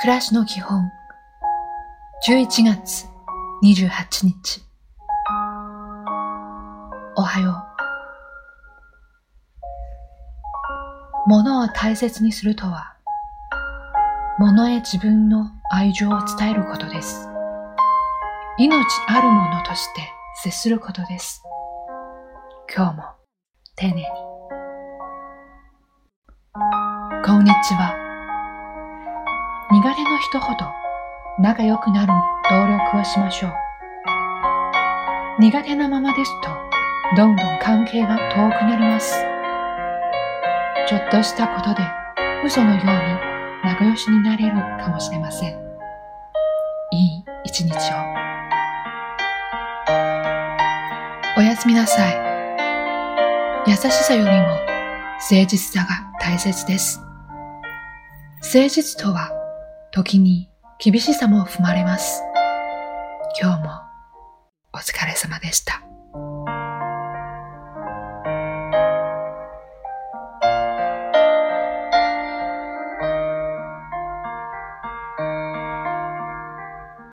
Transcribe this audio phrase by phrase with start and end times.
[0.00, 0.92] 暮らしの基本。
[2.24, 3.06] 11月
[3.64, 4.62] 28日。
[7.16, 7.64] おはよ
[11.26, 11.28] う。
[11.28, 12.94] 物を大切にするとは
[14.38, 17.28] 物へ自分の愛情を伝えることです。
[18.56, 20.02] 命あるものとして
[20.44, 21.42] 接することです。
[22.72, 23.02] 今日も
[23.74, 24.04] 丁寧に。
[27.26, 28.07] こんにちは。
[29.70, 30.72] 苦手の人ほど
[31.38, 32.12] 仲良くなる
[32.48, 33.52] 努力をしましょう。
[35.40, 36.48] 苦手なままですと、
[37.16, 39.14] どんどん関係が遠くなります。
[40.88, 41.82] ちょっとしたことで
[42.46, 42.88] 嘘のように
[43.62, 45.50] 仲良しになれるかもしれません。
[46.92, 47.78] いい一日を。
[51.36, 52.16] おやすみなさい。
[53.66, 54.46] 優しさよりも
[55.30, 57.02] 誠実さが大切です。
[58.40, 59.37] 誠実とは
[59.92, 62.22] 時に厳しさも踏まれます。
[63.40, 63.70] 今日も
[64.72, 65.82] お疲れ様でした。